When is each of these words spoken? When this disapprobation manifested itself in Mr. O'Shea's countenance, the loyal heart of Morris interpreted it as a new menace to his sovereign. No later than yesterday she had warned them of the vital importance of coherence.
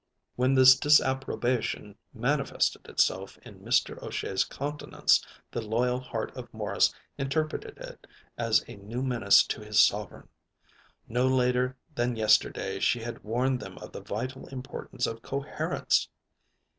When 0.35 0.55
this 0.55 0.75
disapprobation 0.79 1.95
manifested 2.11 2.87
itself 2.89 3.37
in 3.43 3.59
Mr. 3.59 4.01
O'Shea's 4.01 4.43
countenance, 4.43 5.23
the 5.51 5.61
loyal 5.61 5.99
heart 5.99 6.35
of 6.35 6.51
Morris 6.51 6.91
interpreted 7.19 7.77
it 7.77 8.07
as 8.35 8.65
a 8.67 8.77
new 8.77 9.03
menace 9.03 9.43
to 9.45 9.61
his 9.61 9.79
sovereign. 9.79 10.27
No 11.07 11.27
later 11.27 11.77
than 11.93 12.15
yesterday 12.15 12.79
she 12.79 13.01
had 13.01 13.23
warned 13.23 13.59
them 13.59 13.77
of 13.77 13.91
the 13.91 14.01
vital 14.01 14.47
importance 14.47 15.05
of 15.05 15.21
coherence. 15.21 16.09